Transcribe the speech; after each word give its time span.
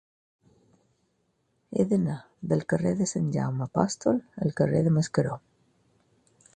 He 1.75 1.85
d'anar 1.91 2.15
del 2.53 2.65
carrer 2.73 2.95
de 3.03 3.09
Sant 3.13 3.31
Jaume 3.37 3.67
Apòstol 3.69 4.21
al 4.47 4.57
carrer 4.63 4.83
de 4.89 4.99
Mascaró. 4.99 5.41